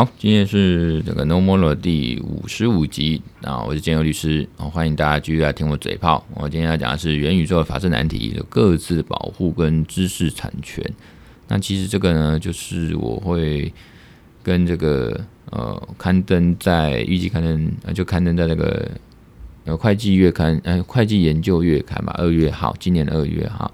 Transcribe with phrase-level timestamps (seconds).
[0.00, 6.26] 好，今天是这个 No More 的第五十五集啊，我是建佑律师，啊欢迎大家继续来听我嘴炮。
[6.32, 10.82] 我今天要讲的是元宇宙的法治难题，有各自保护跟知识产权。
[11.48, 13.70] 那其实这个呢，就是我会
[14.42, 15.20] 跟这个
[15.50, 18.90] 呃刊登在预计刊登呃就刊登在那个
[19.66, 23.70] 呃会计月刊呃会计研究月刊吧，二月号，今年的二月号。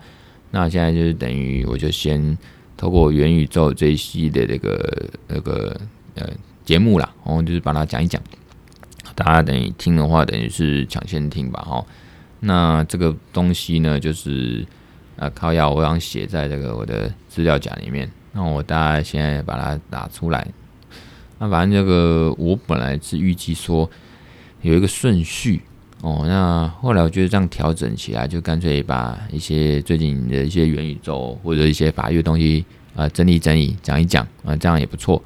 [0.51, 2.37] 那现在就是等于我就先。
[2.79, 5.74] 透过元宇宙这一系列的这个那个
[6.16, 6.29] 呃
[6.65, 8.20] 节目啦，我就是把它讲一讲，
[9.15, 11.84] 大家等于听的话，等于是抢先听吧，哈。
[12.41, 14.66] 那这个东西呢，就是
[15.16, 20.46] 啊靠要我想写在这个我的资料夹里面，那我大家现在把它打出来。
[21.38, 23.88] 那反正这个我本来是预计说
[24.62, 25.62] 有一个顺序
[26.02, 35.23] 哦，那后来我觉得这样调整起来，就干脆把一些最近的一些元宇宙或者一些法律的东西啊、呃、整理整理讲一讲啊、这样也不错。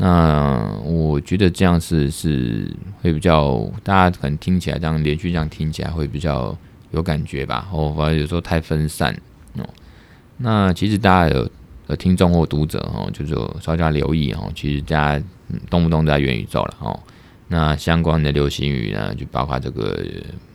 [0.00, 6.56] 那我觉得这样是是会比较大家可能听起来这样连续这样听起来会比较
[6.92, 7.68] 有感觉吧。
[7.72, 9.12] 哦，反正有时候太分散
[9.56, 9.68] 哦。
[10.36, 11.50] 那其实大家有
[11.88, 15.24] 有听众或读者哦，就是稍加留意哦，其实大家
[15.68, 17.00] 动不动在元宇宙了哦。
[17.48, 20.00] 那相关的流行语呢，就包括这个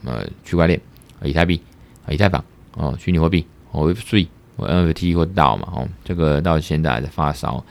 [0.05, 0.79] 呃区块链、
[1.21, 1.59] 以太币、
[2.07, 2.41] 以太坊
[2.77, 7.61] 哦，虚拟货币、Web3 或 NFT 或 DAO 嘛，哦，这个到现在还在发烧。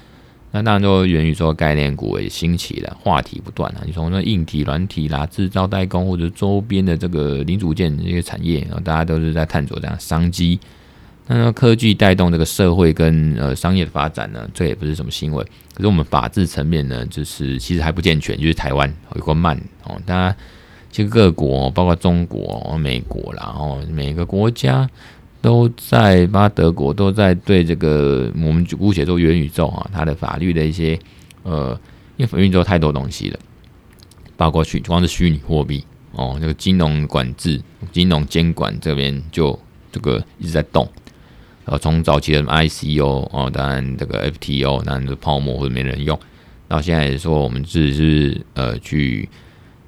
[0.54, 3.82] 那当然，就源于说概念股也兴起了，话题不断啊。
[3.86, 10.60] 你从那硬体、软体啦、制造代工或者周边的这个零组件这些产业，然后大家都是在探索这样商机。
[11.26, 15.46] 那科技带动这个社会跟呃商业的发展呢，这也不是什么新闻。
[15.72, 19.98] 可是我们法治层面呢，就是其实还不健全，就是台湾有个慢哦。
[20.04, 20.36] 大家
[20.90, 24.86] 其实各国，包括中国、美国，然后每个国家
[25.42, 30.98] 都在，包括德国都在对这个我们姑且说元宇宙啊，它的法律的一些
[31.42, 31.78] 呃，
[32.16, 33.38] 因为元宇宙太多东西了，
[34.36, 37.60] 包括虚光是虚拟货币哦，这个金融管制、
[37.90, 39.58] 金融监管这边就
[39.90, 40.88] 这个一直在动。
[41.64, 46.18] 呃，从早期的 ICO 哦，当然这个 FTO，当然是泡沫或者没人用，
[46.68, 49.28] 到现在也说我们只是呃去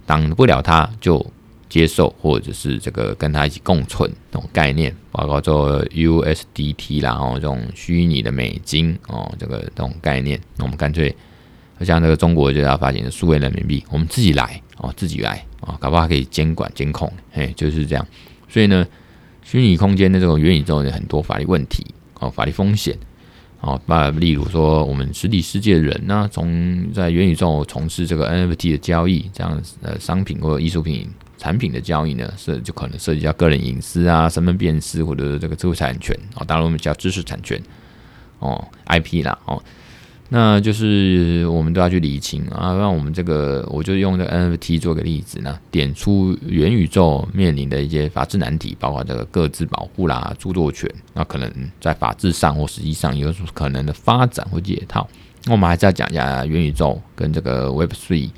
[0.07, 1.25] 挡不了它就
[1.75, 11.13] 接受，或者是这个跟它一起共存这种概念，包括做 USDT 啦，然后这种虚拟的美金哦，这个这种概念，那我们干脆
[11.81, 18.07] 像这个中国就要发行的数位人民币，我们自己来哦，自己来啊，搞不好可以监管监控，嘿，就是这样，
[18.49, 18.87] 所以呢。
[19.47, 21.85] 虚拟空间的这种元宇宙有很多法律问题
[22.19, 22.97] 哦，法律风险
[23.61, 31.07] 哦，把例如说我们实体世界的人呢，从在元宇宙从事这个 NFT 的交易，这样呃商品或者艺术品
[31.39, 37.61] 产品的交易呢，是就可能涉及到个人隐私啊、身份辨识或者是这个智慧产权哦，当然我们叫知识产权
[38.39, 39.63] 哦，IP 啦哦。
[40.31, 55.07] 那就是我们都要去理清啊，让我们这个，我就用这 NFT 做个例子呢，点出元宇宙面临的一些法治难题，包括这个各自保护啦、著作权，那可能在法治上或实际上有可能的发展或解套。
[55.45, 58.31] 那我们还是要讲一下元宇宙跟这个 Web Three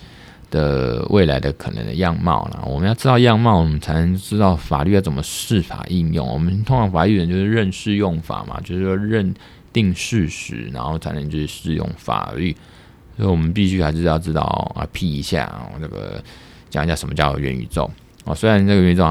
[0.56, 2.62] 的未来的可能的样貌啦。
[2.66, 6.26] 我们要知道样貌，我们才能知道法律要怎么释法应用。
[6.26, 9.34] 我们通常法律人就是认适用法嘛，就是说认。
[9.72, 12.56] 定事实，然后才能去适用法律，
[13.14, 14.40] 所以我们必须还是要知道
[14.74, 16.24] 啊，批一下啊，这个
[16.70, 17.90] 讲一下什么叫元宇宙
[18.24, 18.34] 哦。
[18.34, 19.04] 虽然这个元宇宙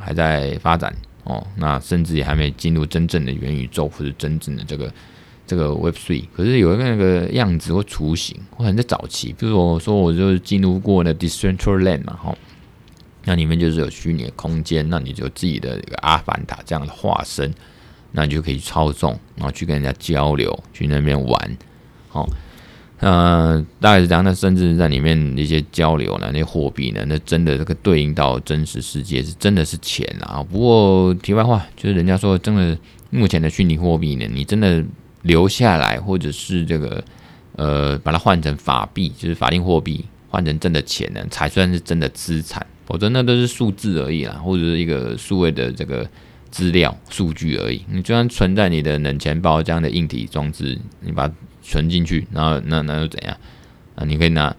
[0.00, 0.92] 还在发展
[1.22, 4.92] 哦，那甚至也还没进入真正的元宇宙或者真正的这个
[5.48, 12.36] 这个 Web Three 可是有一个那个样子或雏形，或者在早期，比如说我说我就是进入过那 Decentraland 嘛，哈，
[13.24, 17.52] 那里面就是有虚拟的空间，那你就自己的一个阿凡达这样的化身。
[18.10, 21.58] 那你就可以操纵，然后去跟人家交流，去那边玩，
[22.08, 22.26] 好，
[23.00, 24.24] 呃，大概是这样。
[24.24, 30.42] 那甚至在里面那些交流呢，那些货币呢，那真的这个对应到真实世界是真的是钱啊。
[30.42, 32.76] 不过题外话，就是人家说，真的
[33.10, 34.82] 目前的虚拟货币呢，你真的
[35.28, 37.04] 留下来，或者是这个
[37.54, 42.66] 呃，把它换成法币，就是法定货币，换成真的钱呢，才算是真的资产。
[42.84, 46.08] 否则那都是数字而已啦，或者是一个数位的这个。
[46.50, 53.36] 资料数据而已，你就算存在你的冷钱包这样的硬体装置，你把它存进去，然后那那又怎样
[53.94, 54.02] 啊？
[54.06, 54.56] 你可以拿，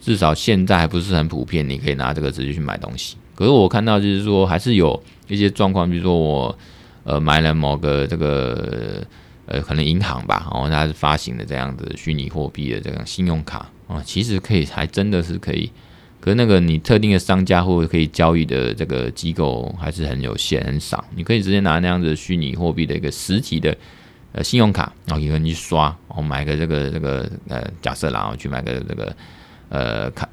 [0.00, 3.16] 至少现在还不是很普遍，你可以拿这个直接去买东西。
[3.34, 6.56] 可是我看到就是说，还是有一些状况，比如说我
[7.02, 9.04] 呃买了某个这个
[9.46, 15.70] 呃可能银行吧，然后它是发行的这样的虚拟货币的这样信用卡啊，其实可以还真的是可以。
[16.20, 23.76] 可是那个你特定的商家或者可以交易的这个机构还是很有限很少，你可以直接拿那样子虚拟货币的一个实体的
[24.30, 29.16] 呃信用卡，然后有人去刷，我买个这个这个呃假设然后去买个这个
[29.68, 30.28] 呃卡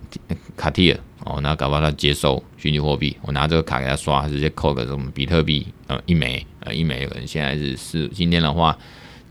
[0.56, 8.78] 卡地尔哦，然后搞不好他接受虚拟货币，我拿这个卡给他刷，直接扣个什么比特币呃一枚呃一枚，可能现在是四今天的话。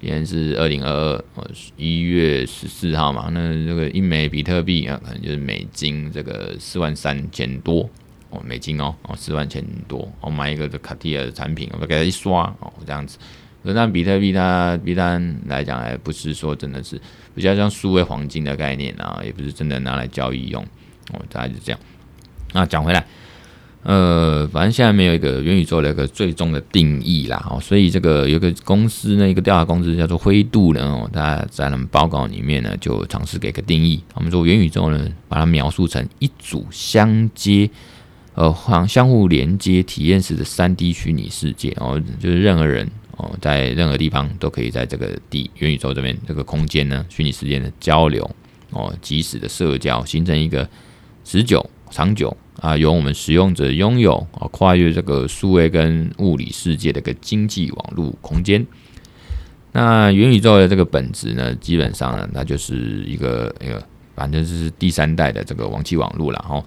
[0.01, 7.91] 今天是二零二二哦一月十四号嘛，那这个一枚比特币啊，可能就是美金这个四万三千多
[8.31, 13.19] 哦，美金哦哦四万千多，我买一个这卡地亚的产品，我给它一刷哦这样子。
[13.65, 17.01] 可是那比特币它比单来讲，还不是说真的是
[17.35, 20.63] 比较像数位黄金的概念啊，也不是真的拿来交易用
[21.13, 21.81] 哦，大概就这样。
[22.53, 23.05] 那讲回来。
[23.89, 33.99] 呃，反正现在没有一个元宇宙的一个最终的定义啦，哦，所以这个有个公司呢，一个调查公司叫做灰度呢，哦，他在他们报告里面呢，就尝试给个定义。
[34.13, 37.71] 我们说元宇宙呢，把它描述成一组相接、
[38.35, 42.87] 呃，相相互连接体验式的三 D 虚拟世界哦，就是任何人
[43.17, 48.31] 哦，在任何地方都可以在这个地元宇宙这边这个空间呢，虚拟世界的交流
[48.69, 50.69] 哦，即时的社交，形成一个
[51.25, 52.37] 持久、长久。
[52.61, 58.67] 啊，由我们使用者拥有啊，跨越这个数位跟物理世界的一个经济网络空间。
[59.73, 63.81] 那元宇宙的这个本质呢，基本上呢，它就是一个一个，
[64.17, 66.63] 反正就是第三代的这个网际网络了哈。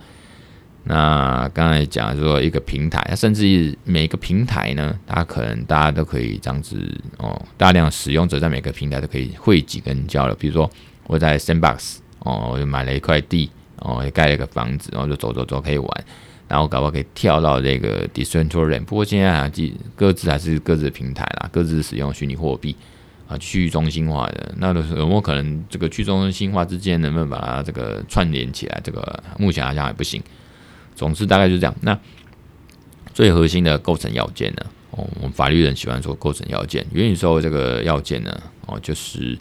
[0.83, 6.79] 那刚才讲说一个平台，甚至每个平台呢，它可能大家都可以这样子
[7.17, 10.35] 哦，大量使用者在每个平台都可以汇集跟交流。
[10.35, 10.69] 比如说
[11.07, 13.51] 我在 Sandbox 哦，我就买了一块地。
[13.81, 16.05] 哦，也盖了一个房子，然后就走走走可以玩，
[16.47, 18.85] 然后搞不好可以跳到这个 Decentraland。
[18.85, 19.51] 不过现在啊，
[19.95, 22.75] 各自还是各自的平台啦，各自使用虚拟货币
[23.27, 24.53] 啊，去中心化的。
[24.57, 28.79] 那有没有可能这个去中心化之间能不能把它这个串联起来？
[28.83, 30.21] 这个目前好像还不行。
[30.95, 31.75] 总之大概就是这样。
[31.81, 31.97] 那
[33.13, 34.65] 最核心的构成要件呢？
[34.91, 36.85] 哦，我们法律人喜欢说构成要件。
[36.91, 38.41] 元宇宙这个要件呢？
[38.67, 39.37] 哦，就是。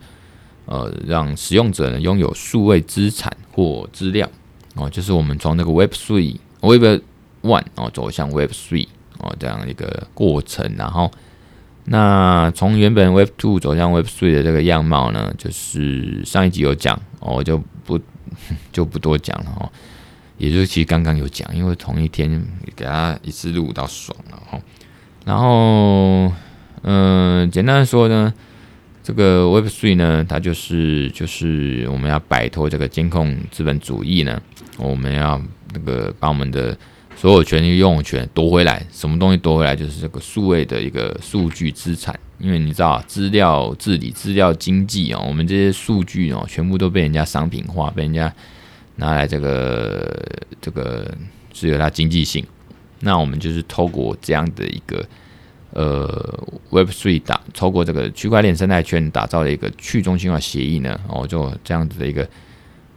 [0.66, 4.29] 呃，让使用者呢拥有数位资产或资料
[4.75, 7.02] 哦，就是我们从那个 Web Three、Web
[7.43, 8.87] One 哦走向 Web Three
[9.19, 11.11] 哦这样一个过程，然后
[11.85, 17.99] 那从原本 Web Two 走向 Web Three 的这个样貌呢，就是上一集有讲哦，就不
[18.73, 19.69] 就不多讲了哦，
[20.38, 22.31] 也就是其实刚刚有讲，因为同一天
[22.64, 24.61] 给大家一次录到爽了哈，
[25.25, 26.32] 然后
[26.82, 28.32] 嗯、简单说呢。
[29.11, 34.41] 这个 Web3 呢，它就是就是我们要摆脱这个监控资本主义呢，
[34.79, 35.43] 我们要
[35.75, 36.79] 那个把我们的
[37.17, 38.87] 所有权利拥有权夺回来。
[38.93, 39.75] 什么东西夺回来？
[39.75, 42.17] 就是这个数位的一个数据资产。
[42.39, 48.33] 因为你知道，资料治理、资料经济哦，我们这些数据哦，全部都被人家商品化，被人家
[48.95, 50.25] 拿来这个
[50.61, 51.12] 这个
[51.53, 52.47] 是有它经济性。
[53.01, 55.05] 那我们就是透过这样的一个。
[55.72, 62.28] 呃，Web Three 打透过这个区块链生态圈打造的一个去中心化协议呢，哦，就这样子的一个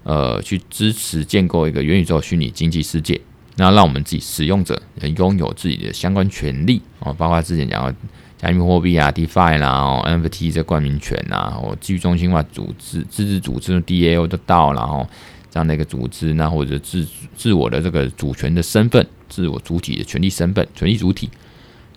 [0.03, 3.21] 呃，去支持建构一个元宇宙虚拟经济世界，
[3.57, 7.95] 那让我们自己使用者能拥有自己的相关权利哦，包括之前讲的
[8.37, 15.07] 加密货币啊、DeFi 啦、哦、NFT 这冠名权啊，哦，去中心化组织、自治组织的 DAO 都到，然后
[15.51, 17.07] 这样的一个组织，那或者自
[17.37, 21.29] 自我的这个主权的身份、自我主体的权利身份、权利主体。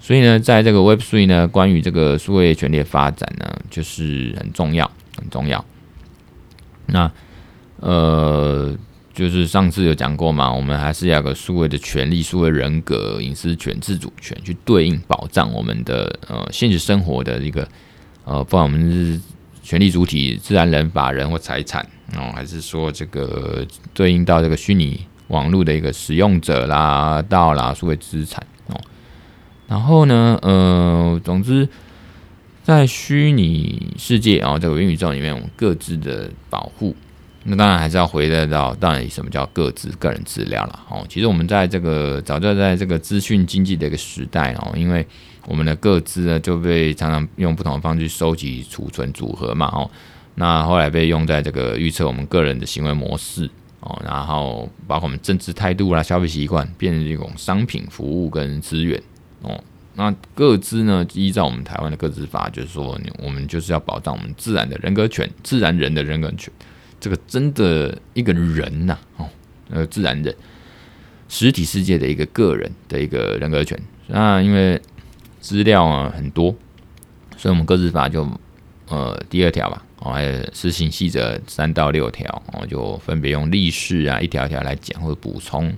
[0.07, 5.65] 所以呢，在这个 Web3 呢，关于这个数位权利的发展呢，就是很重要，很重要。
[6.87, 7.11] 那
[7.81, 8.73] 呃，
[9.13, 17.67] 就是上次有讲过嘛，我们还是要个数位的权利、数位人格、隐私权、自主权，去对应保障我们的呃现实生活的一个
[18.23, 19.21] 呃，不管我们是
[19.65, 21.85] 权利主体、自然人、法人或财产
[22.15, 28.41] 哦，还是说这个对应到这个虚拟网络的一个使用者啦、到啦数位资产。
[29.69, 31.69] 然后呢，呃，总之，
[32.63, 36.95] 在虚拟世界啊，这个元宇宙里面，我们各自的保护，
[37.43, 40.81] 那当然还是要回得到，到底什么叫各自、个人资料了。
[40.89, 45.05] 哦，其实我们在这个早就在这个资讯经济的一个时代哦，因为
[45.47, 49.67] 我们的各自呢就被常常用不同的方式收集、储存、组合嘛。
[49.75, 49.91] 哦，
[50.37, 59.03] 那后来被用在这个预测我们个人的行为模式哦，然后包括我们政治态度啦、消费习惯，变成一种商品、服务跟资源。
[59.43, 59.63] 哦，
[59.95, 61.07] 那各自呢？
[61.15, 66.53] 依照我们台湾的各自法，就是说，我们就是要保障我们自然的人格权，自然人的人格权。
[66.99, 69.29] 这个真的一个人呐、啊，哦，
[69.71, 70.35] 呃，自然人，
[71.29, 73.79] 实体世界的一个个人的一个人格权。
[74.07, 74.81] 那因为
[75.41, 76.55] 资料啊很多，
[77.37, 78.27] 所以我们各自法就
[78.89, 85.73] 呃第二条吧，哦，还有施行细则三到六条，哦，就分别用例示啊一条一条来讲或者补充。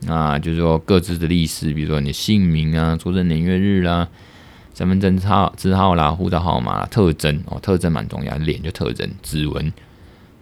[0.00, 4.08] 那就是说，各自的历史，比如说你的姓名啊、出生年月日啦、
[4.74, 9.72] 身份证号字号啦、护照号码、特征哦，特征蛮重要，脸就特征、指纹，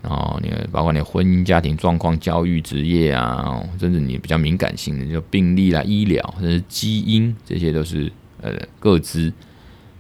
[0.03, 9.33] 然后你包括你婚姻家庭状况、教育职业啊，甚至你比较敏感性的，就病历啦、医疗或者是基因，这些都是呃各自。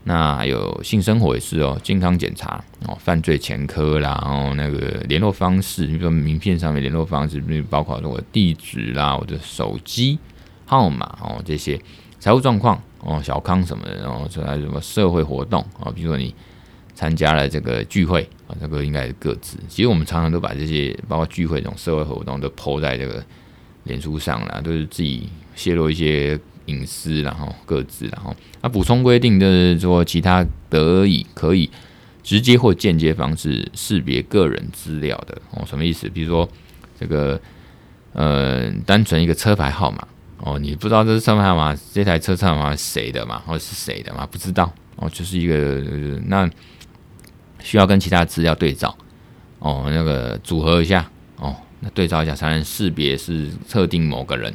[0.08, 10.16] 那有性生活也是哦，健康检查哦，犯罪前科啦，然后那个联络方式，比如说名片上面联络方式，比如包括我的地址啦，我的手机
[10.64, 11.76] 号码哦，这些
[12.20, 16.32] 财务状况哦，小康什么的，然后还有什么社会活动哦，比如说你
[16.94, 19.58] 参加了这个聚会啊，这个应该是各自。
[19.68, 23.20] 其实我们常常都把这些包括聚会这种社会活动都抛在这个
[23.82, 26.38] 脸书上啦，都是自己泄露一些。
[26.66, 31.70] 隐私，然后各自，然后啊，补充规定就是说，其他得以可以
[32.22, 36.08] 直接或间接方式识别个人资料的哦，什么意思？
[36.08, 36.48] 比如说
[36.98, 37.40] 这个
[38.12, 40.06] 呃，单纯一个车牌号码
[40.38, 44.26] 哦，你不知道这是车牌号码，这台车车牌号码是谁的嘛，或者是谁的嘛？
[44.26, 45.80] 不知道哦，就是一个
[46.26, 46.48] 那
[47.60, 48.96] 需要跟其他资料对照
[49.58, 54.52] 哦，那个组合一下哦，那对照一下才能识别是特定某个人。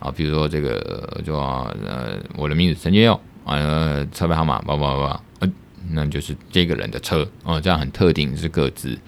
[0.00, 5.48] 啊，比如说这个就呃，我的名字陈建佑，呃，车牌号码叭叭叭，呃，
[5.90, 8.98] 那就是这个人的车哦，这样很特定是个资。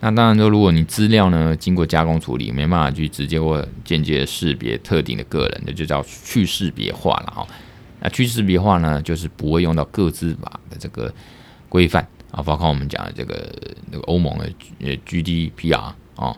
[0.00, 7.46] 那当然说，如果你资料呢经过加工处理，没办法去直接或间接识别特定的个人，那就叫去识别化了哈。
[8.00, 11.12] 那去识别化呢，就是不会用到个资法的这个
[11.68, 13.50] 规范啊，包括我们讲的这个
[13.90, 14.50] 那个欧盟的
[14.80, 16.34] 呃 GDPR 啊。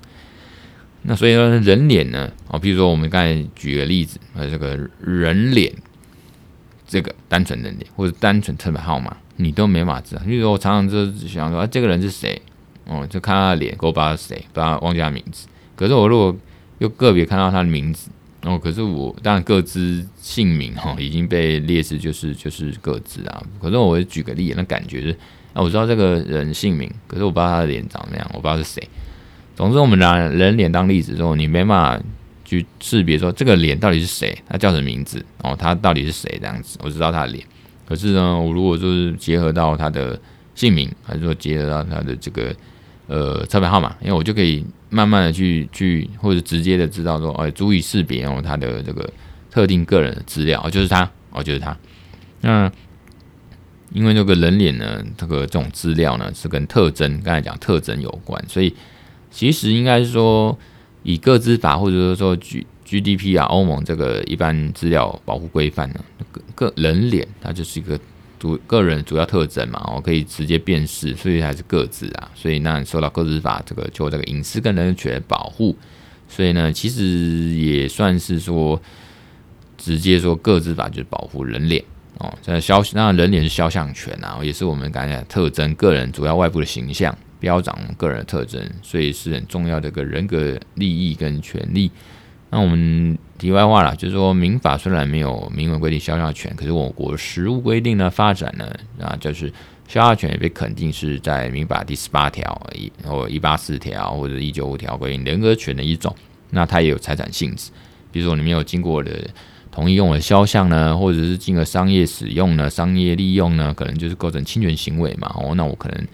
[1.09, 2.31] 那所以说人脸呢？
[2.49, 5.73] 哦，比如说我们刚才举个例子，呃，这个人脸，
[6.87, 10.23] 这个单纯人脸或者单纯车牌号码，你都没法知道。
[10.27, 12.43] 比如说我常常就想说，啊，这个人是谁？
[12.87, 15.47] 哦，就看他的脸，我不知道是谁，不知道忘记他名字。
[15.77, 16.37] 可是我如果
[16.79, 18.11] 又个别看到他的名字，
[18.43, 23.43] 哦，可是我当然各自姓名哈已经被列示就是就是各自啊。
[23.63, 25.11] 可是我举个例，那感觉是
[25.53, 28.89] 啊，我知道这个人姓名，可是我不知道他的脸长那样，我不知道是谁。
[29.57, 32.05] 总之，我们拿人脸当例子之后，你没办法
[32.45, 37.43] 去识别说这个脸到底是谁，他叫什么名字哦，他到底是谁这样子，我知道他的脸。
[37.89, 40.21] 可是呢，我如果说是结合到他的
[40.55, 42.55] 姓名，还是说结合到他的这个
[43.07, 49.11] 呃车牌号码，因为我就可以慢慢的去去或者直接的知道说，哎，足以识别哦他的这个
[49.51, 51.75] 特定个人的资料，哦，就是他，哦，就是他。
[52.43, 52.71] 那
[53.91, 58.75] 因为这个人脸呢，这个这种资料呢是跟特征，刚才讲特征有关，所以。
[59.31, 60.57] 其实应该是说，
[61.03, 67.99] 以个资法或者说说 G G D P 啊，欧盟这个一般资料保护规范呢，个个人脸它就是一个
[68.39, 72.31] 主个人主要特征嘛，我可以直接辨识，所以还是个资啊。
[72.35, 75.77] 所以那受到个资法这个就这个隐私跟人权保护，
[76.29, 77.03] 所以呢，其实
[77.55, 78.81] 也算是说
[79.77, 81.83] 直接说个资法就是保护人脸
[82.19, 82.33] 哦。
[82.41, 87.17] 在肖那人脸是肖像权啊，也是我们刚才讲特征，个人主要外部的形象。
[87.39, 91.91] 标长个人的特征，所以是很重要的一个人格利益跟权利。
[92.49, 99.53] 那我们题外话啦，就是说民法虽然没有明文规定肖像权，可是我国实务规定呢发展呢啊，就是
[99.89, 106.15] 肖像权也被肯定是在民法第十八条、一或一八四条或者一九五条规定人格权的一种。
[106.51, 107.73] 那它也有财产性质，
[108.13, 109.11] 比如说你没有经过的
[109.73, 115.35] 同意用的肖像呢，或者是经过商业使用呢、商业利用呢，可能就是构成侵权行为嘛。
[115.37, 116.07] 哦，那我可能。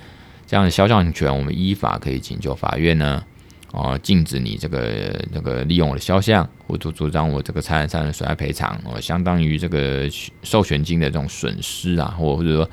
[0.52, 3.24] 这样的肖像权，我们依法可以请求法院呢，
[3.70, 10.06] 哦，禁止你这个这个利用我的肖像，或者主张我这个财产上的损害赔偿，哦，相当于这个
[10.42, 12.68] 授权金的这种损失啊，或或者说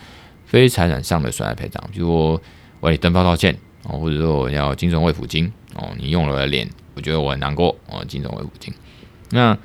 [0.46, 2.42] 非财产上的损害赔偿，比如说
[2.82, 8.74] 我登报道歉，哦，或者说我要精神慰抚金，哦，你用了我的脸，我觉得我很难过，哦，精神慰抚金。
[9.30, 9.58] 那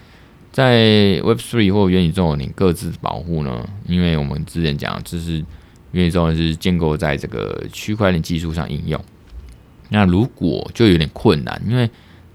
[0.52, 3.68] 在 Web Three 或元宇宙，你各自保护呢？
[3.88, 5.44] 因为我们之前讲这是。
[5.94, 9.02] 元宇宙是建构在这个区块链技术上应用，
[9.88, 11.88] 那如果就有点困难，因为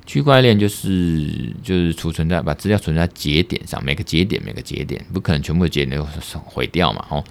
[0.06, 6.08] 区块链就是就是储存在把资料存在节点上，每个节点每个节点不可能全部的节点都
[6.46, 7.24] 毁掉嘛，哦，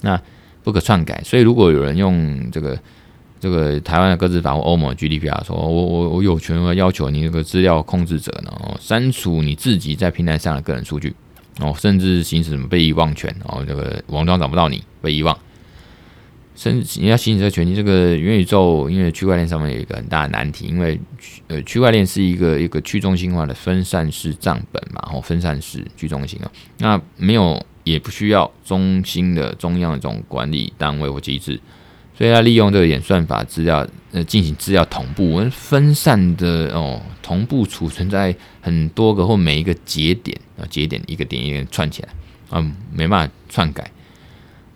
[0.00, 0.20] 那
[0.62, 2.76] 不可篡改，所以如果有人用这个
[3.38, 11.14] 这个台湾的个资法或欧盟 GDPR 说，我我我有权要求你这个资料控制者呢，哦删除你自己在平台上的个人数据，
[11.60, 15.38] 哦，甚至行使什么被遗忘权，哦，这个网站找不到你被遗忘。
[16.56, 21.00] 甚至你要行使这个权利，这个元宇宙因为区块链上面有一个很大的难题，因为
[21.48, 31.60] 呃区块链是一个一个去中心化的分散式账本嘛，然后分散式去中心啊，那没有也不需要中心的中央的这种管理单位或机制，
[32.16, 42.08] 所以它利用这个演算法资料呃进行资料同步，分散的哦同步储存在很多个或每一个节点啊节点一个点一个串起来
[42.48, 43.90] 啊，没办法篡改。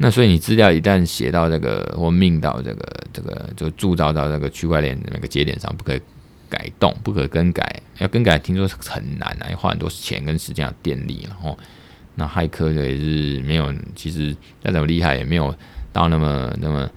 [0.00, 6.00] 那所以你资料一旦写到这个或命到这个这个就铸造到这个区块链的那个节点上，不可以
[6.49, 7.83] 改动，不可更改。
[7.99, 11.26] 要更改，听说很难啊，要花很多钱跟时间、电力。
[11.26, 11.59] 然后，
[12.14, 15.52] 那骇客也是没有，其实再怎么厉害也没有
[15.93, 16.88] 到那么那么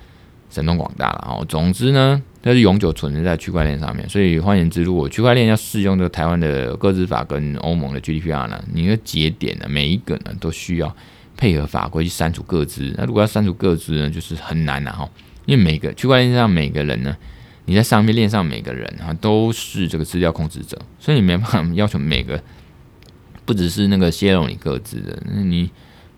[0.51, 1.27] 神通广大了。
[1.27, 4.07] 哦，总之呢，它是永久存在在区块链上面。
[4.07, 10.95] 所以换言之，如果区块链要适用这个台湾的个资法跟欧盟的 GDPR 呢，你的节点呢，每一个呢都需要。
[11.41, 15.09] 配合法规去删除个资，那如果要删除个资呢，就是很难的哈。
[15.47, 17.17] 因为每个区块链上每个人呢，
[17.65, 22.39] 你在上面链上每个人啊都是这个资料控制者，所以你没办法要求每个
[23.43, 25.71] 不只是那个泄露你个资的，那你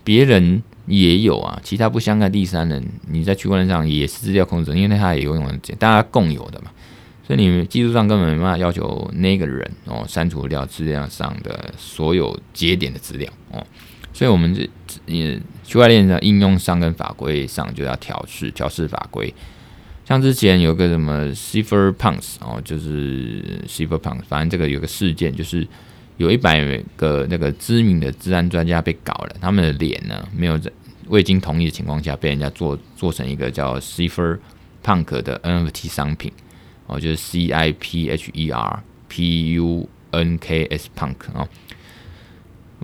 [0.04, 6.72] 别人也有啊，其他不相干第三人，你在区块链上也是资料控制者，因为他也有用，大家共有的嘛。
[7.26, 13.66] 所以你们技术上根本没办法要求那个人哦删除掉资料上的所有节点的资料哦。
[14.24, 14.70] 所以，我们这
[15.06, 19.34] 也区块链的应用上跟法规上就要调试调试法规。
[20.06, 25.68] 像之前有个什么 Cypherpunks 哦，就是 Cypherpunks，反正这个有个事件，就是
[26.16, 26.64] 有一百
[26.96, 30.72] 个那个知名的治安专家被搞了，他们的脸呢没有在
[31.10, 36.32] 未经同意的情况下被人家做做成一个叫 Cypherpunk 的 NFT 商品
[36.88, 41.46] 哦，就是 C I P H E R P U N K S Punk 哦。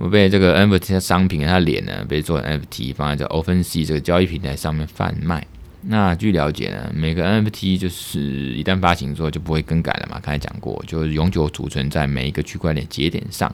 [0.02, 5.46] 我被这个 NFT 的商品，它脸呢被做 NFT 放在这 OpenSea 这个交易平台上面贩卖。
[5.82, 13.54] 那据了解呢，每个 NFT 就是一旦发行之后就不会更改了嘛，刚才讲过，就是永久储存在每一个区块链节点上。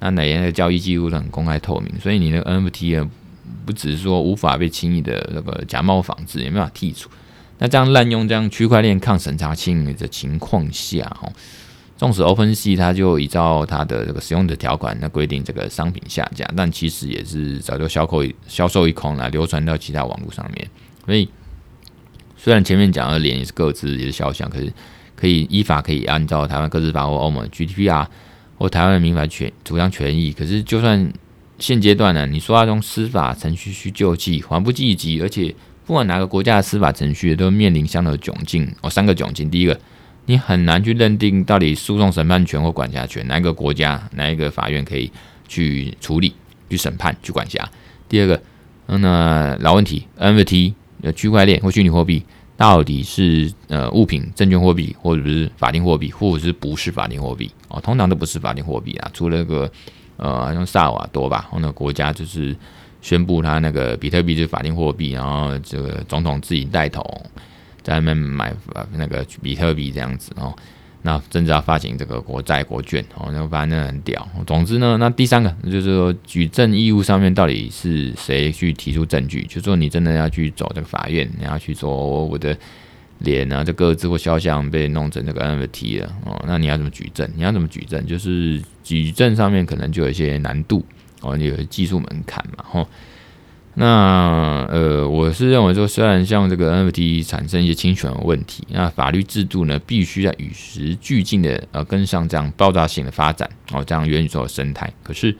[0.00, 3.10] 那哪样的交易记录都很公开透明，所以你的 NFT 呢，
[3.66, 7.10] 不只是说无法被轻易的那个假冒仿制，也没办法剔除。
[7.58, 11.30] 那这样滥用这样区块链抗审查清理的情况下，哦。
[12.02, 20.68] 纵使 OpenSea 它就依照它的这个使用的条款，那规定这个商品下架，但其实也是早就销售销售一空了，流传到其他网络上面。
[21.06, 21.28] 所以
[22.36, 24.72] 虽然前面讲的脸也是个资也是肖像，可是
[25.14, 28.04] 可以依法可以按照台湾个资法或欧盟 GDPR
[28.58, 30.32] 或台湾的民法权主张权益。
[30.32, 31.12] 可是就算
[31.60, 35.54] 现阶段呢，你说要用司法程序去救济，还不积极，而且
[35.86, 39.78] 不管哪个国家的司法程序都面临相同的窘境哦，三个窘境，第一个。
[40.26, 45.10] 你很难去认定到底诉讼审判权或管辖权哪一个国家哪一个法院可以
[45.48, 46.32] 去处理、
[46.70, 47.68] 去审判、去管辖。
[48.08, 48.40] 第二个，
[48.86, 52.24] 嗯那老问题，NFT 呃区块链或虚拟货币
[52.56, 57.50] 到底是呃物品、证券货币，或者是法定货币，或者是不是法定货币？
[57.68, 59.70] 哦，通常都不是法定货币啊，除了那个
[60.18, 62.56] 呃像萨瓦多吧，然后那个国家就是
[63.00, 67.02] 宣布他那个比特币是法定货币，然后这个总统自己带头。
[67.82, 68.54] 在那边买
[68.92, 70.54] 那个比特币这样子哦，
[71.02, 74.28] 那甚至要发行这个国债国券哦，那反正很屌。
[74.46, 79.42] 总之呢，那第三个就是说举证义务上面到底是谁去提出证据？
[79.44, 82.56] 就是说你真的要去走这个法院，你要去说我的
[83.18, 87.28] 脸啊，这个字或肖像被弄成这个 NFT 了哦，那你要怎么举证？
[87.34, 88.06] 你要怎么举证？
[88.06, 90.84] 就是举证上面可能就有一些难度
[91.20, 92.88] 哦，你有技术门槛嘛，吼。
[93.74, 104.92] 那呃，我是认为说，虽然像这个 NFT 产生一些侵权的问题，那法律制度呢，必须要与时俱进的呃跟上这样爆炸性的发展哦，这样元宇宙的生态。
[105.02, 105.34] 可是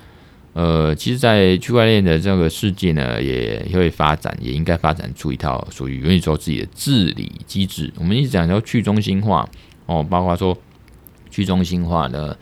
[0.55, 7.92] 呃，其实，在区块链的这个世界呢，也会发展，也应该发展出一套属于元宇宙自己的治理机制。
[7.99, 9.47] 我们一直讲叫去中心化
[9.85, 10.57] 哦，包括说
[11.31, 12.35] 去中心化的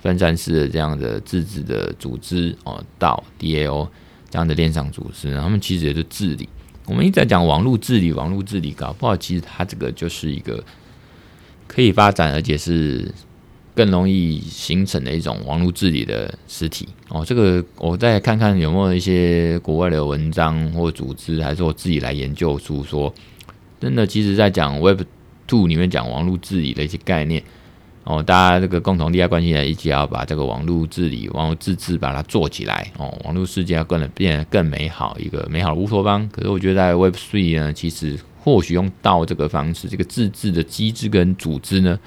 [0.00, 3.88] 分散式的这样的自治的组织哦，到 DAO。
[4.30, 6.48] 这样的链上组织，他们其实也是治理。
[6.86, 10.62] 我们一直在讲网络治理，网络治理搞不好，其实它这个就是一个
[11.66, 13.12] 可以发展，而且是
[13.74, 17.24] 更容易形成的一种网络治理的实体哦。
[17.24, 23.12] 这个我再看看有没有一些国外的文章或组织，还是我自己来研究出说，
[23.80, 25.02] 真的，其实在讲 Web
[25.46, 27.42] Two 里面讲网络治理的一些概念。
[28.04, 36.26] 哦，大家这个共同利害关系呢一起要把这个网络治理、网络自治把它做起来哦，网络世界要更变得更美好，一个美好的乌托邦。
[36.32, 41.98] 可是我觉得在 Web Three 呢，其实或许用到这个方式，这个自治的机制跟组织呢，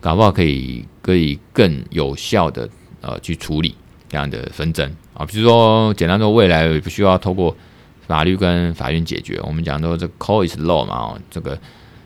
[0.00, 2.68] 搞不好可以可以更有效的
[3.00, 3.76] 呃去处理
[4.08, 5.24] 这样的纷争啊。
[5.24, 7.56] 比如说，简单说，未来不需要透过
[8.08, 11.56] 法律跟法院解决，我们讲说这 Code is Law 嘛，哦，这个。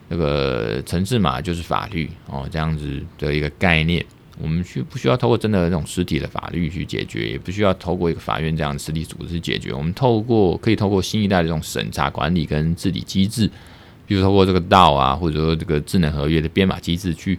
[0.09, 4.05] 这个城市码就是法律哦，这样子的一个概念，
[4.41, 7.29] 我们需不需要透过真的那种实体的法律去解决？
[7.29, 9.73] 也不需要透过一个法院这样的实体组织去解决。
[9.73, 13.51] 我们透过可以透过新一代的这种审查管理跟治理机制，
[14.07, 17.37] 比如透过这个 DAO 啊，或者说这个智能合约的编码机制，去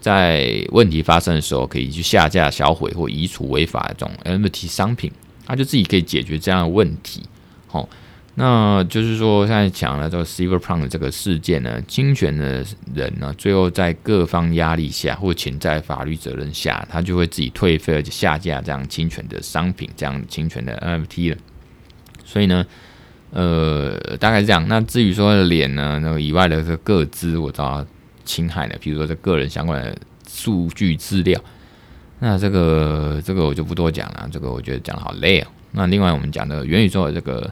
[0.00, 5.12] 在问题发生的时候，可以去下架、销毁或移除违法的这种 NFT 商品，
[5.46, 7.22] 它就自己可以解决这样的问题。
[7.68, 7.88] 好。
[8.38, 12.62] 那就是说，现在讲了这个 Cyberpunk 这个事件呢，侵权的
[12.94, 21.38] 人呢，最后在各方压力下或潜在法律责任下，他就会自己退费而且下架这样侵权的商品，这样侵权的 NFT 了。
[22.26, 22.66] 所以呢，
[23.30, 24.62] 呃，大概是这样。
[24.68, 27.86] 那至于说脸呢，那个以外的这个个资，我知道
[28.26, 29.96] 侵害的，比如说这个人相关的
[30.28, 31.40] 数据资料，
[32.18, 35.46] 那这个这个我就不多讲了，这个我觉得讲的好累哦。
[35.72, 37.50] 那另外我们讲的元宇宙的这个。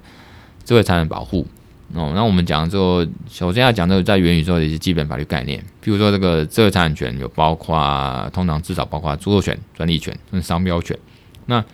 [0.64, 1.46] 智慧财产保护
[1.92, 10.98] 哦，那我们讲之后，首先要讲的在元宇宙的一些基本法律概念，譬如说这个智慧财产权有包括，通常至少包括著作权、专利权跟商标权。
[11.46, 11.64] 那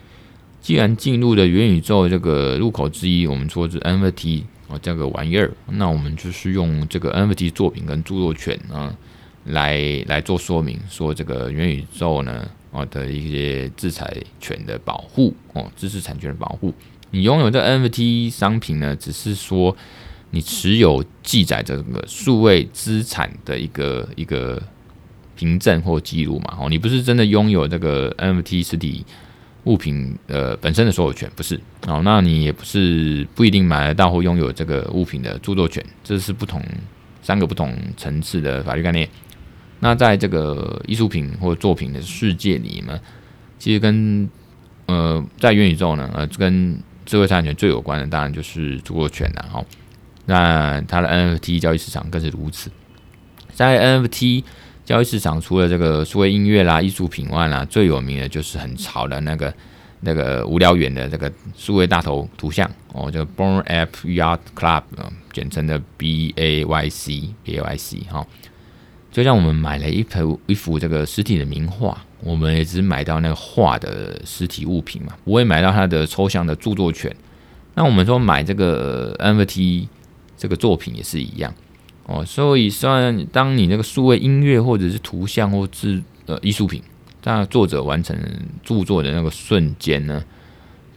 [0.60, 8.94] 既然进入了元宇宙这个入口之一，我们说是 NFT 哦这个玩意儿，那我们就是用这个 NFT 作品跟著作权啊
[9.44, 16.74] 来来做说明，说这个元宇宙呢哦的一些制裁权的保护哦，知识产权的保护。
[17.10, 19.76] 你拥有这 NFT 商品呢，只是说
[20.30, 24.62] 你持有记载这个数位资产的一个一个
[25.36, 26.58] 凭证或记录嘛？
[26.60, 29.04] 哦，你不是真的拥有这个 NFT 实体
[29.64, 32.00] 物品呃本身的所有权，不是哦？
[32.04, 36.62] 那你也不是不一定买得到或拥有这个物品的著作权，这是不同
[37.22, 39.08] 三个不同层次的法律概念。
[39.80, 43.00] 那在这个艺术品或作品的世界里呢，
[43.58, 44.28] 其实跟
[44.86, 46.78] 呃在元宇宙呢，呃跟
[47.10, 49.64] 智慧财产权最有关的当然就是著作权了哈，
[50.26, 52.70] 那它的 NFT 交易市场更是如此。
[53.52, 54.44] 在 NFT
[54.84, 59.52] 交易市场，除了这个数位音乐啦、艺术品外啦，最有名的就是很潮的那个
[60.02, 64.84] 那个无聊猿的这个数位大头图像哦，叫 Born App Yacht Club，
[65.32, 68.24] 简称的 B A Y C B A Y C 哈。
[69.10, 72.00] 就像我们买了一幅一幅这个实体的名画。
[72.22, 77.14] 我们也只买到那个画的实体物品嘛，不会买到它的抽象的著作权。
[77.74, 79.88] 那我们说买这个 NFT
[80.36, 81.54] 这个作品也是一样
[82.04, 82.24] 哦。
[82.24, 86.82] 所以，虽然当你那个数位音乐或者是图像或是呃艺术品，
[87.22, 88.16] 当作者完成
[88.62, 90.22] 著作的那个瞬间呢，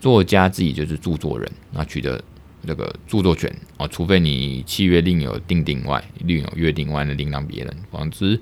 [0.01, 2.21] 作家自己就是著作人，那取得
[2.67, 8.39] 这个著作权哦，除非你契约另有订定外，另有约定外的另当别论，总之。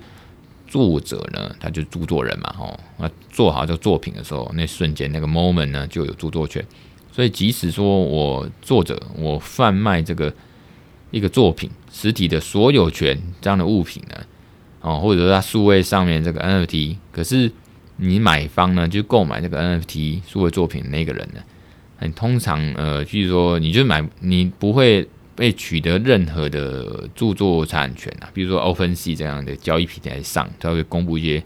[0.72, 6.64] 作者呢，他就是著作人嘛，吼，那做好这作品的时候，那瞬间那个 moment 呢，就有著作权。
[7.12, 10.32] 所以，即使说我作者我贩卖这个
[11.10, 14.16] 一个作品实体的所有权这样的物品呢，
[14.80, 17.52] 哦，或者说它数位上面这个 NFT，可是
[17.98, 21.42] 你买方呢，就购买这个 NFT 数位作品的那个人呢，
[21.98, 25.06] 很通常呃，就是说你就买，你不会。
[25.34, 31.42] 被取得任何的著作产权啊，比如说 OpenSea 这样的交易平台上，它会公布一些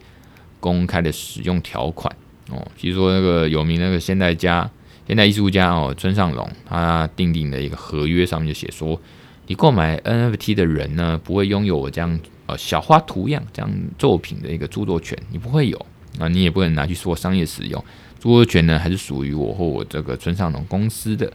[0.59, 2.13] 公开的使用条款
[2.49, 2.67] 哦。
[2.79, 4.69] 比如说那个有名那个现代家、
[5.07, 8.99] 现代艺术家哦，村上隆，他订定的一个合约上面就写说，
[9.47, 15.85] 你购买 NFT 的人呢，不会拥有我这样呃小花图样这样作品的一个著作权，你不会有
[16.19, 17.81] 啊，你也不能拿去做商业使用，
[18.19, 21.31] 著作权呢还是属于我或我这个村上隆公司的。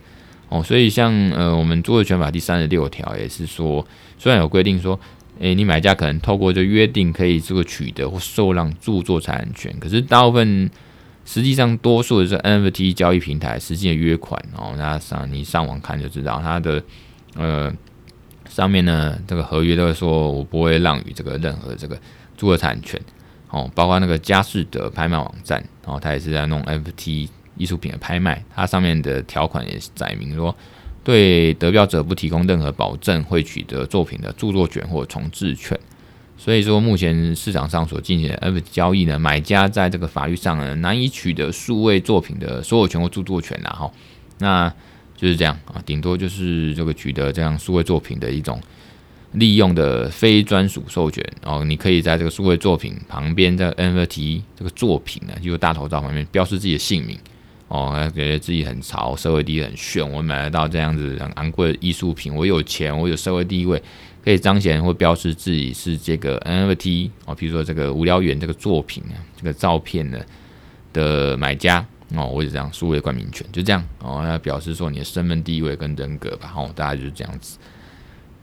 [0.53, 3.87] 哦，所以像呃，我们著作权法第三十六条也是说，
[4.19, 5.01] 虽然有规定说，
[5.41, 10.71] 诶、你买家可能透过这约定可以这个取得或受让著作财产权，可是大部分
[11.25, 16.85] 实际上多数的是 NFT 交易平台实际的约款哦，那上你上网看就知道，它的
[17.35, 17.73] 呃
[18.47, 21.97] 上面呢这个合约都会说我不会让与这个任何这个
[22.37, 23.01] 著作产权
[23.49, 27.31] 哦，包括那个佳士得拍卖网站，然后它也是在弄 NFT。
[27.63, 30.55] 艺术品的拍卖，它上面的条款也是载明说，
[31.05, 35.79] 对得标者不提供任何保证会取得作品的著作权或重置权。
[36.37, 43.71] 所以说，目前市场上所进行的 NFT 交易呢，买家在这个法律上呢，难以取得数位作品的所有权或著作权啦。
[43.71, 43.93] 哈，
[44.39, 44.69] 那
[45.17, 48.61] 就是这样啊，顶多就是这个取得这样数位作品的一种
[49.35, 51.25] 利用的非专属授权。
[51.45, 57.17] 哦，你可以在这个数位作品旁边在 NFT 这个作品呢，就是大头照旁边标示自己的姓名。
[57.73, 60.07] 哦，他觉得自己很潮，社会地位很炫。
[60.13, 63.83] 我买得到这样子很昂贵的艺术品，我有钱，我有社会地位，
[64.23, 70.27] 可以彰显或标示自己是这个 NFT 哦，比如说这个无聊猿这个作品啊，这个照片的
[70.93, 71.83] 的买家
[72.15, 77.57] 哦，或者这样数位冠名权，就这样哦，那表示说你的身份地位跟人格吧，哦，大概就是这样子。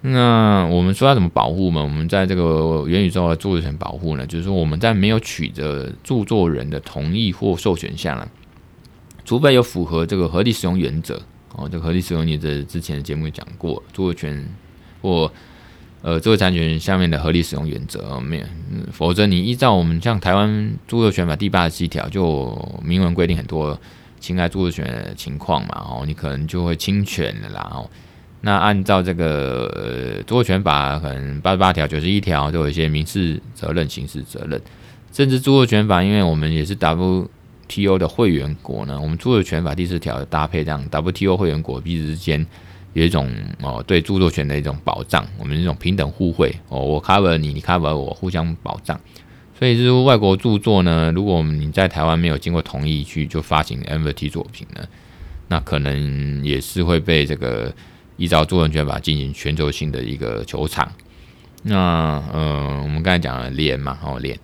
[0.02, 1.84] 那我们说要怎么保护嘛？
[1.84, 8.28] 我们在这个元宇宙的著作权保护呢，就是说我们在没有取得著作人的同意或授权下呢。
[9.30, 11.22] 除非有符合这个合理使用原则
[11.54, 14.44] 哦，这个合理使用原则之前的节目讲过，著作权
[15.04, 15.32] 或
[16.02, 18.46] 呃著作权下面的合理使用原则没有，
[18.92, 23.80] 否则你依照我们像台湾著作权法第八十七条就明文规定很多
[24.20, 27.88] 侵害著作权的情况嘛，哦，你可能就会侵权了啦，哦，
[28.42, 34.60] 那按照这个呃著作权法，可能八十八条、九十一条都有一些民事责任、刑事责任，
[35.14, 37.30] 甚至著作权法，因为我们也是达不
[37.70, 42.46] WTO 的会员国呢，我们著作权法第四条搭配这样 WTO 会员国彼此之间
[42.94, 49.00] 有一种哦对著作权的一种保障，我们这种平等互惠哦，我 cover 你，你 cover 我，互相保障。
[49.58, 54.84] 所以就是外国著作呢，如果你在台湾没有经过同意去就发行 MVT 作品呢，
[55.48, 57.74] 那可能也是会被这个。
[58.22, 60.92] 依照著作权法进行全球性的一个球场，
[61.64, 64.38] 那呃，我们刚才讲了链嘛，哦链，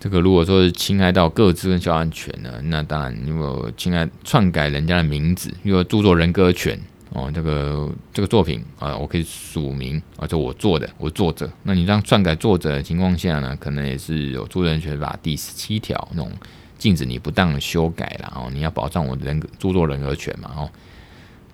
[0.00, 16.32] 这个如果说是侵害到各资跟肖像权呢，那当然如果侵害篡改人家的名字，如果著作人格权哦，这个这个作品啊，我可以署名啊，就我做的，我作者，那你这样篡改作者的情况下呢，可能也是有著作权法第十七条那种
[16.78, 20.70] 禁止你不当修改了哦，你要保障我的人格著作人格权嘛，哦。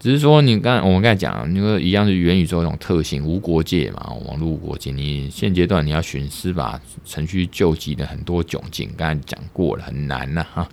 [0.06, 4.92] 只是说，你刚我们刚才讲，你说一样是元宇宙这种特性，无国界嘛，网络无国界。
[4.92, 10.68] 你现阶段你要寻司法程序救济的很多窘境，刚才讲过了，很难呐哈。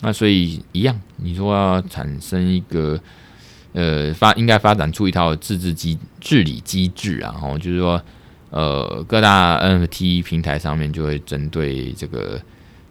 [0.00, 2.98] 那所以一样，你说要产生一个
[3.74, 8.02] 呃发，应该发展出一套自治机治理机制啊，然后就是说，
[8.50, 12.42] 呃，各大 NFT 平台上面就会针对这个。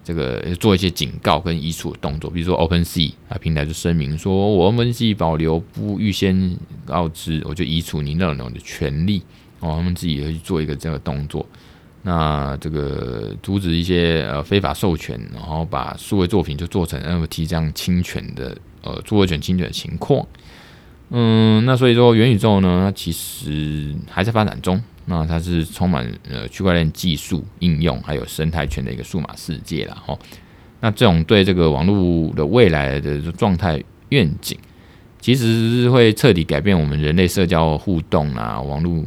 [0.04, 9.22] 这个做一些警告跟移除的动作，比如说 OpenSea 啊平台就声明说，我 OpenSea 保留不预先告知，我就移除你内容的权利。
[9.60, 11.46] 哦，他们自己也会去做一个这个动作，
[12.02, 20.26] 那这个阻止一些呃非法授权，然后把数位作品就做成 NFT 这样侵权的呃著作权侵权的情况，
[21.10, 24.82] 嗯，那所以说元宇宙呢，它其实还在发展中。
[25.06, 30.18] 那它是充满呃区块链技术应用，还有生态圈的一个数码世界了哈。
[30.80, 34.56] 那这种对这个网络的未来的状态愿景，
[35.20, 39.04] 其实是会彻底改变我们人类社交互动啊，网络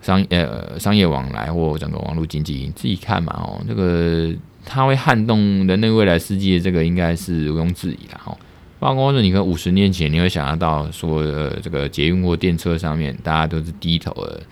[0.00, 2.54] 商呃商业往来或整个网络经济。
[2.54, 4.32] 你自己看嘛哦，这个
[4.64, 8.34] 它会撼动人类未来世界，这个应该是毋庸置疑的哈。
[8.84, 14.42] 包括说你看五十年前，你会想象到说呃这个捷运或电车上面，大家都是低头的。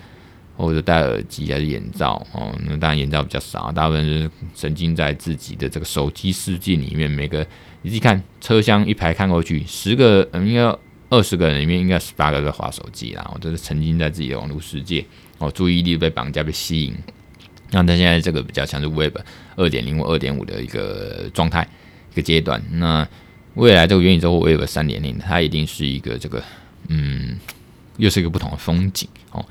[0.55, 7.11] 或者戴耳机还是眼罩哦，那当然眼罩比较少，大部分是沉浸在自己的这个手机世界里面。
[7.11, 7.45] 每个
[7.81, 10.62] 你自己看车厢一排看过去， 十个嗯，应该
[11.09, 15.05] 二十个人里面应该十八个在划手机啦，我都是沉浸在自己的网络世界
[15.38, 16.95] 哦，注意力被绑架被吸引。
[17.71, 19.16] 那他现在这个比较像是 Web
[19.57, 21.66] 二点零或二点五的一个状态
[22.12, 22.62] 一个阶段。
[22.71, 23.09] 那
[23.55, 26.43] 未来这个元宇宙或 Web 三点零，它一定是一个这个
[26.88, 27.38] 嗯，
[27.97, 29.45] 又是一个不同的风景哦。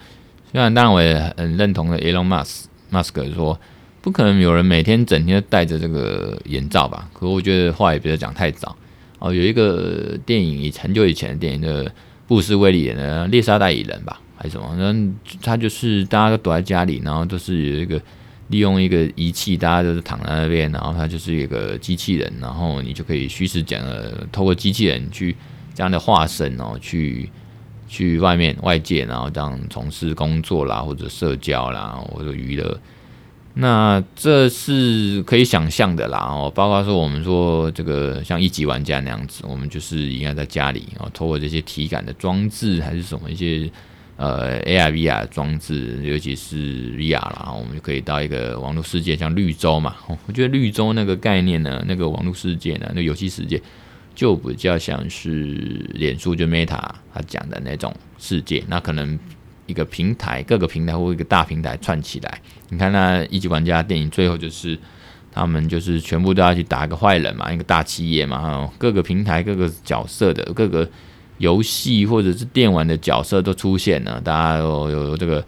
[0.52, 3.60] 虽然当然我也很认同的，Elon Musk Musk 说
[4.02, 7.10] 不可能有人每天整天都戴着这个眼罩吧？
[7.14, 8.76] 可我觉得话也不要讲太早
[9.20, 9.34] 哦。
[9.34, 11.90] 有一个电影，以很久以前的电影的
[12.28, 14.76] 布斯威利演的猎杀代理人吧，还是什么？
[14.76, 18.02] 那他就是大家都躲在家里，然后都是有一个
[18.52, 25.36] 利用一个仪器，大家就是躺在那边，然后它就是一个机器人，然后你就可以虚实讲的透过机器人去
[25.74, 27.28] 这样的化身哦去。
[27.94, 32.80] 去外面外界，然后这样从事工作啦，或者社交啦，或者娱乐，
[33.56, 36.20] 那这是可以想象的啦。
[36.20, 43.70] 哦，包括说我们说这个像一级玩家那样子，我们就是应该在家里哦，透过这些体感的装置，还是什么一些
[44.22, 49.96] 呃 AR VR 装置，尤其是 VR 啦，我们就可以到一个网络世界，像绿洲嘛。
[50.28, 53.60] 我觉得绿洲那个概念呢，那个网络世界呢，那游戏世界。
[54.14, 55.34] 就比较像是
[55.94, 56.78] 脸书就 Meta
[57.14, 59.18] 他讲的那种世界，那可能
[59.66, 62.42] 一个平台，各个平台或一个大平台串起来。
[62.70, 64.78] 你看那一级玩家电影最后就是
[65.32, 70.88] 他们就是全部都要去打一个坏人嘛，一个大企业嘛，各个平台各个角色的各个
[71.42, 75.44] 游戏或者是电玩的角色都出现了，大家有有这个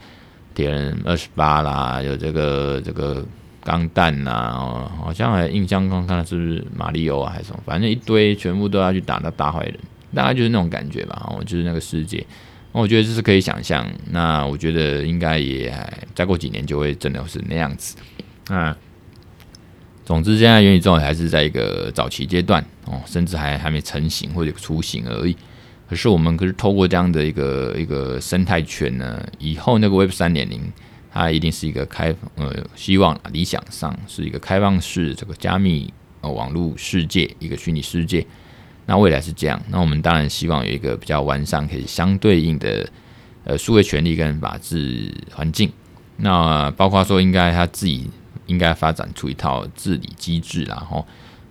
[0.54, 3.24] 铁人二十八啦，有这个这个。
[3.66, 7.60] 钢弹呐，哦，好像还印象中看的是不是马里奥啊，还是什么？
[7.64, 9.74] 反正一堆全部都要去打那大坏人，
[10.14, 11.30] 大概就是那种感觉吧。
[11.30, 12.22] 哦，就是那个世界，
[12.74, 13.90] 那我觉得这是可以想象。
[14.10, 15.74] 那我觉得应该也
[16.14, 17.96] 再过几年就会真的是那样子。
[18.48, 18.76] 啊，
[20.04, 25.34] 总之现在元宇宙还是在一个早期阶段哦，甚至还还没成型或者雏形而已。
[25.88, 30.60] 可是我们可是透过这样的一个一个生态圈呢，以后那个 Web 三点零。
[31.16, 38.26] 它一定是一个开呃，希望理想上是一个开放式这个加密呃网络世界，一个虚拟世界。
[38.86, 42.84] 那未来是这样，那我们当然希望有一个比较完善、可以相对应的
[43.44, 45.70] 呃数位权利跟法治环境。
[46.16, 48.10] 那包括说，应该他自己
[48.46, 51.06] 应该发展出一套治理机制，然后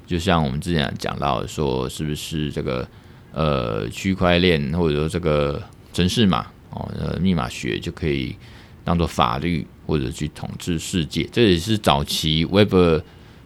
[0.06, 2.86] 就像我们之前讲到说，是不是这个
[3.34, 5.62] 呃区块链或者说这个。
[5.94, 8.36] 城市码哦，呃，密码学就可以
[8.84, 11.30] 当做法律或者去统治世界。
[11.32, 12.74] 这也是早期 Web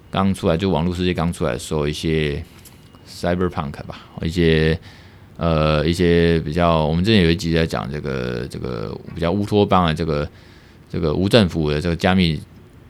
[0.10, 2.42] 刚出来，就网络世界刚出来的时候，一些
[3.06, 4.80] Cyberpunk 吧，一些
[5.36, 10.26] 呃一些比较，我们之前有一集在讲这个这个比较乌托邦的这个
[10.90, 12.40] 这个无政府的这个加密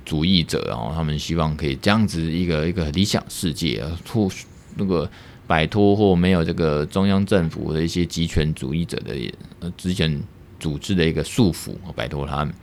[0.06, 4.30] 主义者，然后他们希望可以这样子一个一个理想世界，脱
[4.76, 5.10] 那个。
[5.48, 9.16] 摆脱或没有这个中央政府的一些集权主义者的
[9.62, 10.22] 呃之前
[10.60, 12.54] 组织的一个束缚，摆脱他们。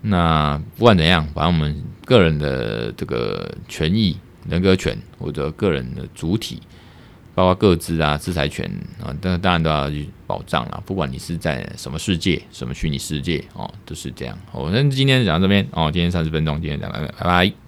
[0.00, 4.16] 那不管怎样，把我们个人的这个权益、
[4.48, 6.62] 人格权或者个人的主体，
[7.34, 8.70] 包括各自啊、制裁权
[9.02, 10.80] 啊，当当然都要去保障了。
[10.86, 14.38] 不管你是在什么世界、什么虚拟世界哦，都是这样。
[14.52, 17.67] 好，那今天讲到这边哦，今天三十分钟，今天讲到这，拜拜。